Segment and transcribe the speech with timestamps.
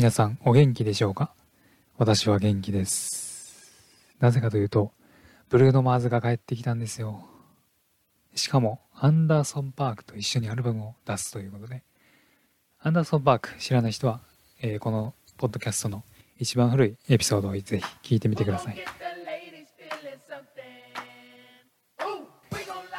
[0.00, 1.34] 皆さんお元気でしょうか？
[1.98, 3.70] 私は元気です。
[4.18, 4.92] なぜかというと、
[5.50, 7.26] ブルーノ・マーズが帰ってきたんですよ。
[8.34, 11.82] しかも、アンダーソン・パークと一緒にアルバムを出すということで、
[12.78, 14.20] アンダーソン・パーク知らない人は、
[14.62, 16.02] えーこのポッドキャストの
[16.38, 18.78] 一番古いエピソードをぜひ聞いてみてください。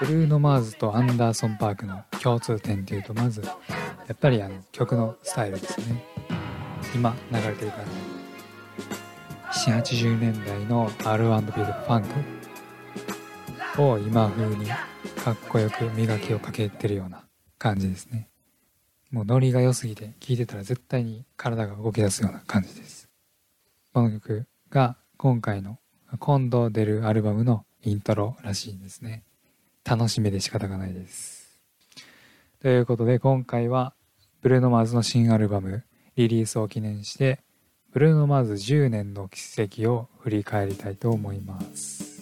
[0.00, 3.56] ブルーノ・マーズとアンダーソン・パークの共通点というと、まず、や
[4.12, 6.04] っぱりあの曲のスタイルですね。
[6.94, 7.84] 今流れてる感
[9.52, 9.70] じ。
[9.70, 12.04] 7、80年代の R&B とファン
[13.76, 17.24] クを今風にかっこよく磨きをかけてるような
[17.58, 18.28] 感じですね。
[19.10, 23.08] もうノリが良すぎて聴いてたら絶対に体が動き出すような感じです。
[23.92, 25.78] この曲が今回の
[26.18, 29.24] 今度出るアルバムのイントロらしいんですね。
[29.84, 31.60] 楽しみで仕方がないです。
[32.60, 33.94] ということで今回は
[34.42, 35.84] ブルーノ・マーズの新アルバム
[36.20, 37.40] リリースを記念して
[37.92, 42.20] ブルーノ・マーズ10年の奇跡を振り返りたいと思います。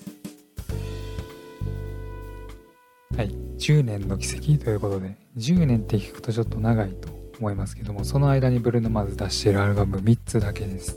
[3.17, 7.09] はい、10年の奇跡ということで10年って聞くとちょっと長いと
[7.41, 10.97] 思いますけどもその間にブルーノ・マーズ出しているアルバム3つだけです。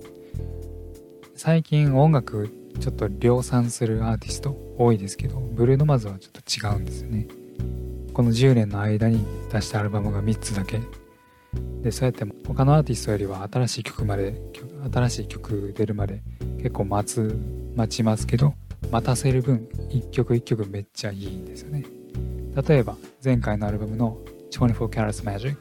[1.36, 6.32] 最近音楽ちょっと量産するアーティスト多いですけどブルーノ・マーズはちょっ
[6.72, 7.28] と違うんですよね。
[8.14, 10.80] この10年の間に出したアルバムが3つだけ。
[11.82, 14.40] でそうやって他のアーティストよりは新しい曲まで
[14.94, 16.22] 新しい曲出るまで
[16.58, 17.40] 結構待つ
[17.76, 18.54] 待ちますけど
[18.92, 21.86] 待たせる分一曲一曲めっちゃいいんですよね。
[22.68, 24.18] 例えば前回のアルバムの
[24.52, 25.56] 24 Carats Magic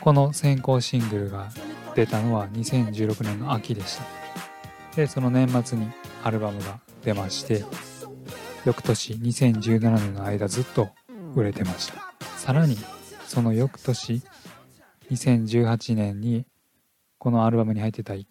[0.00, 1.48] この先行シングルが
[1.94, 4.04] 出たのは2016年の秋でした。
[4.96, 5.90] でその年末に
[6.24, 7.64] アルバムが出まして
[8.64, 10.90] 翌年2017年の間ずっと
[11.34, 12.12] 売れてました。
[12.36, 12.76] さらに
[13.26, 14.22] その翌年
[15.10, 16.46] 2018年に
[17.18, 18.26] このアルバムに入ってた一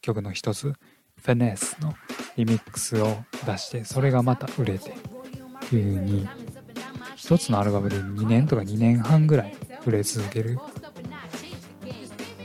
[0.00, 0.72] 曲の一つ
[1.20, 1.94] 「フェネス」の
[2.36, 3.16] リミックスを
[3.46, 4.94] 出してそれがまた売れてっ
[5.68, 6.28] ていう風に
[7.16, 9.56] 一つのアルバムで2年とか2年半ぐらい
[9.86, 10.58] 売れ続ける。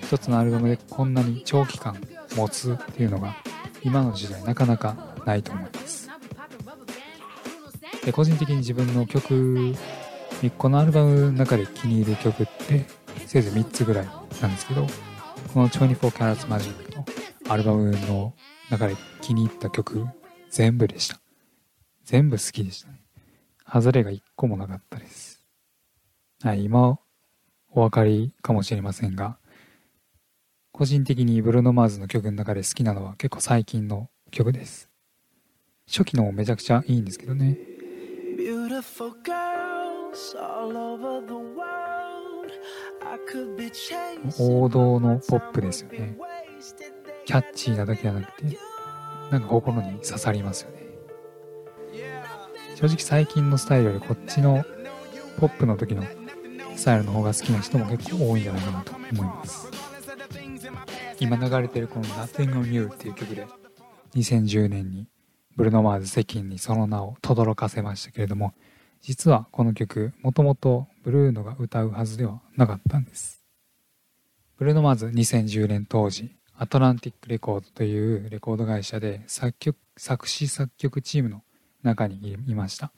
[0.01, 2.01] 一つのアルバムでこんなに長期間
[2.33, 3.35] 持つっていうのが
[3.83, 6.06] 今の時代なかなかないと思います。
[8.07, 9.75] で個人的に自分の曲
[10.57, 12.85] このアルバムの中で気に入る曲って
[13.25, 14.05] せいぜい3つぐらい
[14.41, 14.87] なんですけど
[15.53, 17.05] この24 Carats Magic の
[17.49, 18.33] アルバムの
[18.71, 20.05] 中で気に入った曲
[20.49, 21.19] 全部でした。
[22.05, 23.01] 全部好きでしたね。
[23.69, 25.45] 外れが1個もなかったです。
[26.41, 26.99] はい今
[27.71, 29.37] お分かりかもしれませんが
[30.71, 34.89] 個人的にブルーノ・マーズの曲の中で好きなのは結構最近の曲です。
[35.89, 37.57] 初期のもめちゃくちゃいいんですけどね。
[38.47, 42.49] Beautiful girls all over the world.
[43.01, 46.17] I could be chasing 王道のポップですよね。
[47.25, 48.57] キャッチーなだけじゃなくて
[49.31, 50.77] なんか心に刺さりますよね。
[52.75, 54.63] 正直最近のスタイルよりこっちの
[55.41, 56.03] ポップの時の
[56.77, 59.67] スタイルの方が好きな人も結構多いんじゃないかなと思います。
[61.19, 63.45] 今流れてるこの「Nothing on You」っていう曲で
[64.15, 65.09] 2010年に
[65.57, 68.53] ブルーノ・マーズ世間にその名を轟かせましたけれども
[69.01, 73.43] 実はこの曲もともとブルーノが歌うはずではなかったんです。
[74.57, 81.43] ブルーノ・マーズ2010年当時アトランティックレコードというレコード会社で作曲作詞作曲チームの
[81.81, 82.91] 中にいました。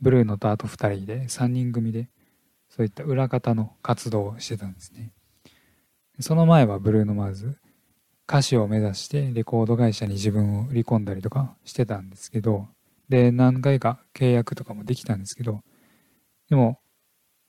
[0.00, 2.08] ブルーノとあと2人で3人組で
[2.70, 5.12] そういった裏方の活動をしてたんですね。
[6.20, 7.58] その前はブルーノ・マーズ
[8.28, 12.68] 歌手を目指してレコード会社に自分を売り込んだりとかしてたんですけど
[13.08, 15.60] で何回か契約とかもできたんですけど
[16.48, 16.78] でも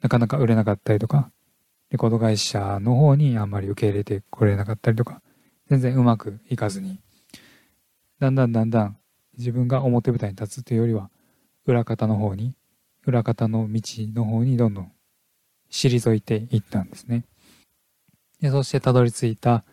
[0.02, 1.31] なかなか売れなかったりとか
[1.91, 5.22] レコード会社の方にあんまり受け入れてこれなかったりとか
[5.69, 7.00] 全然うまくいかずに
[8.19, 8.97] だんだんだんだん
[9.38, 11.09] 自分が表舞台に立つというよりは
[11.66, 12.56] 裏方の方に
[13.06, 13.81] 裏方の道
[14.14, 14.91] の方にどんどん
[15.72, 17.26] 退いていったんですね。
[18.41, 19.64] でそしてたどり着いた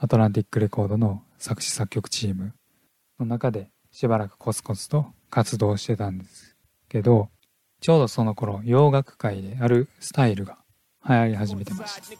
[0.00, 2.52] アトランティックレコードの作詞作曲チーム
[3.18, 6.56] の中でしばらくコツコツと活動してたんです
[6.88, 7.30] けど
[7.80, 10.58] ちょうどその頃洋楽界であるスタイルが
[11.08, 12.14] 流行り始めてました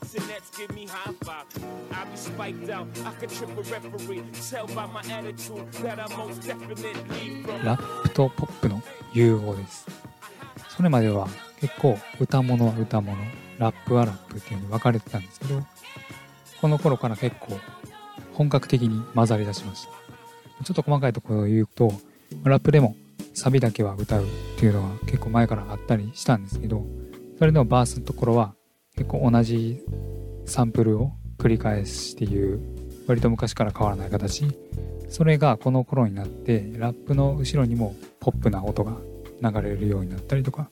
[7.63, 8.81] ラップとポップの
[9.13, 9.87] 融合です。
[10.69, 11.27] それまでは
[11.59, 13.17] 結構歌物は歌物
[13.57, 15.61] ラップはラップっていう風に分かれてたんですけど
[16.61, 17.57] この頃から結構
[18.33, 19.91] 本格的に混ざり出しました。
[20.63, 21.91] ちょっと細かいところを言うと
[22.43, 22.95] ラップでも
[23.33, 24.27] サビだけは歌うっ
[24.57, 26.85] ていうのは結構前からあったりしたんですけど
[27.37, 28.53] それでもバースのところは
[28.97, 29.81] 結構同じ
[30.45, 32.59] サンプルを繰り返すっていう
[33.07, 34.45] 割と昔から変わらない形。
[35.09, 38.97] それがこの頃になってラップの後ろにもポップな音が
[39.41, 40.69] 流れるようになったりとか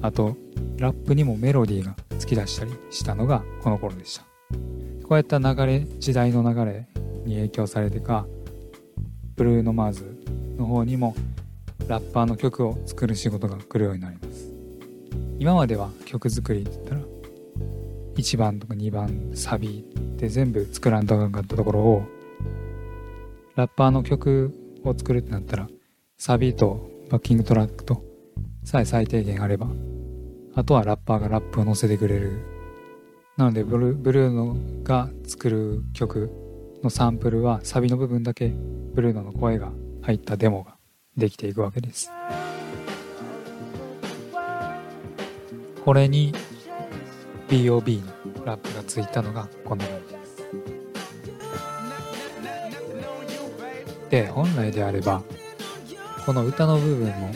[0.00, 0.36] あと
[0.78, 4.24] ラップにもメロディーが突き出したりしたのがこの頃でした。
[5.08, 6.86] こうやった流れ時代の流れ
[7.24, 8.26] に影響されてか
[9.36, 10.22] ブルーノ・マーズ
[10.58, 11.14] の方にも
[11.86, 14.52] ラッパーの曲を作る仕事が来るようになります。
[15.38, 17.00] 今までは曲作りって言ったら
[18.16, 19.84] 1番とか2番サビ
[20.16, 22.02] で全部作らんとあかんかったところを
[23.54, 24.52] ラッパーの曲
[24.84, 25.68] を作るってなったら
[26.18, 28.04] サビとバッキングトラックと
[28.64, 29.68] さえ最低限あれば
[30.54, 32.57] あとはラッパーがラップを乗せてくれる
[33.38, 36.28] なのでブルブルーノが作る曲
[36.82, 39.70] のサンプルはサビの部分だけブルーノの声が
[40.02, 40.74] 入ったデモが
[41.16, 42.10] できていくわけです。
[45.84, 46.34] これに
[47.48, 48.04] BOB
[48.38, 50.44] のラップがついたのがこのライブです。
[54.10, 55.22] で本来であれば
[56.26, 57.30] この歌の部分も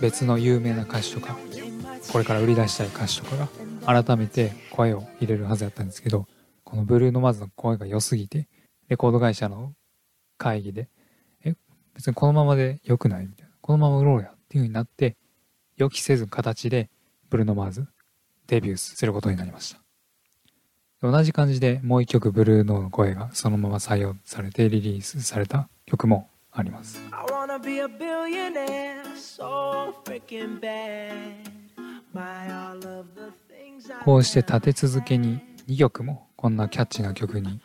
[0.00, 1.36] 別の有名な歌手とか
[2.12, 3.48] これから売り出したい歌手とかが
[3.86, 6.26] 改めて声を入れるはずだったんですけど
[6.64, 8.48] このブルーノマーズの声が良すぎて
[8.88, 9.72] レコード会社の
[10.38, 10.88] 会議で
[11.44, 11.54] え
[11.94, 15.16] 別にこのままで良くないみたいなこのまま売ろうやっていう風になって
[15.76, 16.90] 予期せず形で
[17.30, 17.86] ブルーノマーズ
[18.48, 19.80] デビューすることになりました。
[21.02, 27.00] 同じ感じでもう一曲ブルーノの声がそのまま採用されてリリースされた曲もあります。
[34.04, 37.60] こうして立て続けに2曲もこんなキャッチな曲に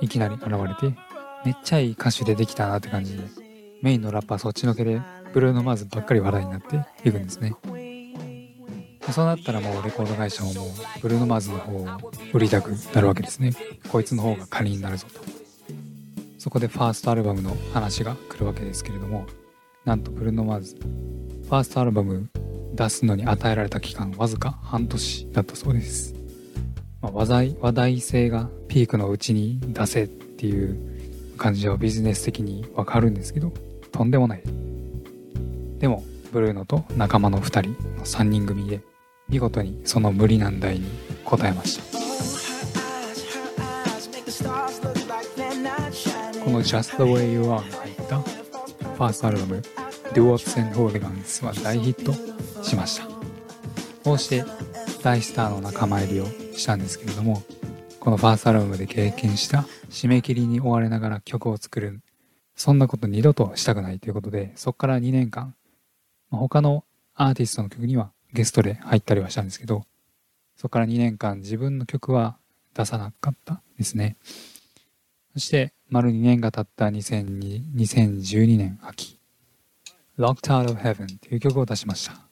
[0.00, 0.96] いきなり現れて
[1.44, 3.24] めっちゃいい歌手でできたなって感じで
[3.82, 5.00] メインのラッパーそっちのけで
[5.32, 7.54] ブルーノマーズばっかり話題になっていくんですね。
[9.12, 10.68] そうなったらもうレコード会社ももう
[11.00, 11.86] ブルーノマーズの方を
[12.32, 13.52] 売りたくなるわけですね。
[13.90, 15.20] こいつの方が仮になるぞと。
[16.38, 19.26] そこでファーストアルバムの話が来るわけですけれども
[19.84, 22.30] なんとブルーノマーズファーストアルバム
[22.74, 26.14] 出すのに与えられた期間わずか半年だったそうです、
[27.00, 33.52] まあ、話題話題性がピークのうちに出せっていう感じはビジネス的にわかるんですけど
[33.92, 34.42] とんでもない。
[35.78, 38.80] でもブルーノと仲間の2人の3人組で
[39.28, 40.86] 見事にその無理難題に
[41.24, 41.84] 応えました。
[46.44, 49.62] この Just the Way You Are が入ったファーストアルバム
[50.12, 52.29] Duots and Hooligans は大ヒット。
[52.70, 53.04] しました
[54.04, 54.44] こうして
[55.02, 56.26] 大スターの仲間入りを
[56.56, 57.42] したんですけれども
[58.00, 62.00] このファーストアルバムで経験した締め切りに追われながら曲を作る
[62.56, 65.54] そんなこと二度としたくないということでそこから2年間
[66.30, 66.84] 他の
[67.14, 69.84] アーティストの曲にはゲストで入ったりはしたんですけど、
[70.56, 72.38] そこから2年間自分の曲は
[72.74, 74.16] 出さなかったですね。
[75.32, 79.18] そして、丸2年が経った2012年秋、
[80.18, 82.29] Locked Out of Heaven という曲を出しました。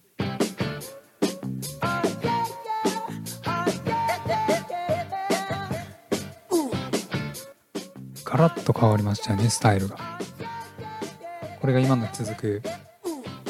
[8.28, 9.96] ガラッと変わりましたよね、スタイルが。
[11.62, 12.62] これが今の続く、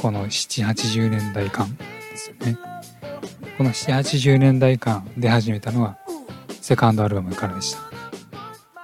[0.00, 2.56] この7、80年代間ですよね。
[3.56, 5.98] この7、80年代間で始めたのは、
[6.60, 7.80] セカンドアルバムからでした。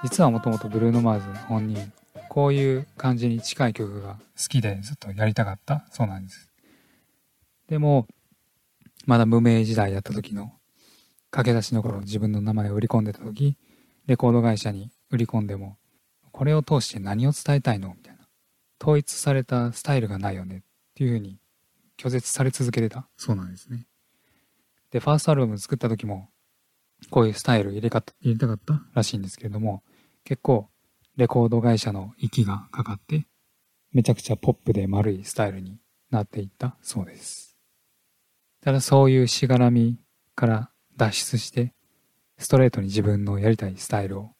[0.03, 1.93] 実はもともとブルーノ・マーズ本人、
[2.27, 6.51] こういう感じに近い曲が好きでずっとやりたかったそうなんです。
[7.69, 8.05] でも、
[9.05, 10.51] まだ無名時代だった時の
[11.31, 13.57] 駆け出しの頃自分の名前を売り込んでた時、
[14.07, 15.77] レコード会社に売り込んでも、
[16.37, 17.93] これを通して何を伝えたいの？
[17.95, 18.27] みたいな。
[18.81, 20.61] 統一されたスタイルがないよねっ
[20.93, 21.39] ていうふうに
[21.97, 23.87] 拒絶され続けてたそうなんですね。
[24.91, 26.27] で、ファーストアルバム作った時も、
[27.09, 28.81] こういうスタイル入れか入れたかった？
[28.93, 29.81] らしいんですけれども、
[30.25, 30.67] 結構、
[31.15, 33.27] レコード会社の息がかかって、
[33.93, 35.79] めちゃくちゃポップで丸いスタイルに
[36.11, 37.55] なっていったそうです。
[38.61, 39.99] ただそういうしがらみ
[40.35, 41.73] から脱出して、
[42.37, 44.31] ストレートに自分のやりたいスタイルを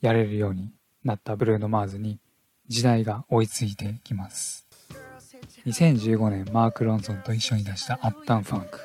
[0.00, 0.72] やれるように
[1.04, 2.18] なったブルーノ・マーズに
[2.68, 4.66] 時代が追いついてきます。
[5.66, 8.80] 2015年マーク・ロンソンと一緒に出した「アッタン・ファンク」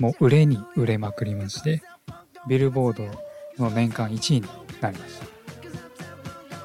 [0.00, 1.82] もう売れに売れまくりまして
[2.48, 3.04] ビルボード
[3.62, 4.48] の年間1位に
[4.80, 5.26] なりました。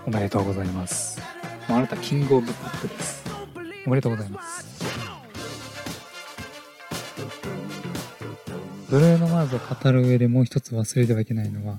[0.06, 1.20] おめでとうございます。
[1.68, 3.24] もうあなたキング・オブ・ポップです。
[3.86, 4.68] おめでとうございます。
[8.90, 11.78] ブルーノ・マーズを語る上でもう一つ忘れてはいけないのは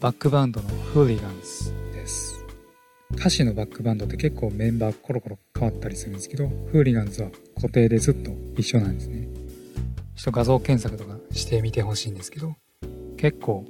[0.00, 1.83] バックバンドのフーリガンズ。
[3.24, 9.26] 歌手のバックバンドって結構メンバーコロコロ変わったりするんですけどフーリガンズは固定でずっと一緒なんですね。
[10.14, 12.54] ちょっと画像検索とかしてみてほしいんですけど
[13.16, 13.64] 結構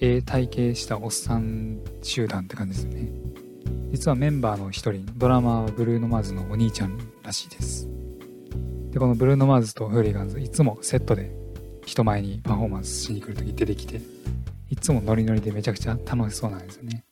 [0.00, 3.08] ええ体型したおっさん集団って感じですよね。
[3.92, 7.88] 実はメンバーの一人ドラマはブルーノ・マーズのお兄ちゃんらしいです。
[8.90, 11.30] でこのブルーノ・マーズとフーリガンズいつもセットで
[11.86, 14.00] 人前にパフォーマンスしに来る時出てきて
[14.70, 17.04] いつもノリノリでめちゃくちゃ楽しそうなんですよね。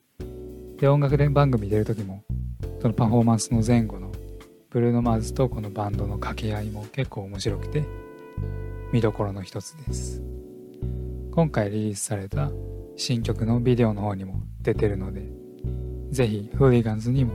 [0.82, 2.24] で音楽で番組出る時も
[2.80, 4.10] そのパフォーマンスの前後の
[4.68, 7.84] ブルーノ・マーズとこのバンドの掛け合いも結構面白くて
[8.92, 10.20] 見どころの一つです。
[11.30, 12.50] 今回リリースされた
[12.96, 15.22] 新曲のビデオの方にも出てるので
[16.10, 17.32] ぜひフーリガンズにも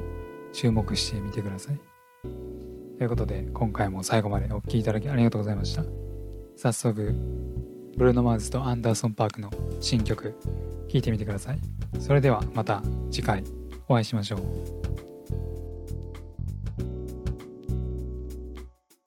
[0.52, 1.80] 注目してみてください。
[2.98, 5.86] ということで今回も最後までお聴きいただきありがとうございました。
[6.58, 7.16] 早速
[7.96, 9.50] ブルーノ・マーズとアンダーソン・パークの
[9.80, 10.36] 新曲
[10.90, 11.77] 聴いてみてください。
[12.00, 13.44] それではまた次回
[13.88, 14.77] お会いしましょう。